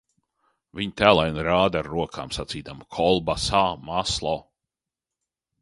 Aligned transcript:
Viņa 0.79 0.95
tēlaini 1.01 1.43
rāda 1.49 1.79
ar 1.85 1.91
rokām 1.93 2.33
sacīdama– 2.37 2.89
kolbasa, 2.97 3.63
maslo. 3.91 4.37